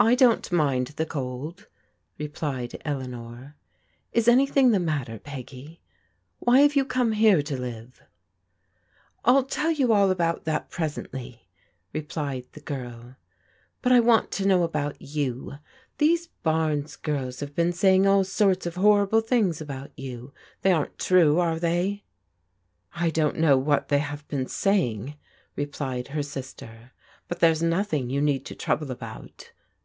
I 0.10 0.14
don't 0.14 0.50
mind 0.50 0.86
the 0.96 1.04
cold," 1.04 1.68
replied 2.16 2.80
Eleanor." 2.86 3.56
Is 4.14 4.28
any 4.28 4.46
thing 4.46 4.70
the 4.70 4.80
matter, 4.80 5.18
Peggy? 5.18 5.82
Why 6.38 6.60
have 6.60 6.74
you 6.74 6.86
come 6.86 7.12
here 7.12 7.42
to 7.42 7.60
live?"" 7.60 8.00
I'll 9.26 9.42
tell 9.42 9.70
you 9.70 9.92
all 9.92 10.10
about 10.10 10.44
that 10.44 10.70
presently," 10.70 11.50
replied 11.92 12.46
the 12.52 12.62
girl, 12.62 13.16
"but 13.82 13.92
I 13.92 14.00
want 14.00 14.30
to 14.32 14.46
know 14.48 14.62
about 14.62 15.02
you. 15.02 15.58
These 15.98 16.28
Barnes 16.42 16.96
girls 16.96 17.40
have 17.40 17.54
been 17.54 17.74
saying 17.74 18.06
all 18.06 18.24
sorts 18.24 18.64
of 18.64 18.76
horrible 18.76 19.20
things 19.20 19.60
about 19.60 19.90
you. 19.98 20.32
They 20.62 20.72
aren't 20.72 20.98
true, 20.98 21.38
are 21.40 21.58
they?"" 21.60 22.04
I 22.94 23.10
don't 23.10 23.36
know 23.36 23.58
what 23.58 23.88
they 23.88 23.98
have 23.98 24.26
been 24.28 24.46
saying," 24.46 25.16
replied 25.56 26.08
her 26.08 26.22
sister," 26.22 26.92
but 27.28 27.40
there's 27.40 27.62
nothing 27.62 28.06
that 28.08 28.14
you 28.14 28.22
need 28.22 28.46
to 28.46 28.54
trouble 28.54 28.90
about." 28.90 29.52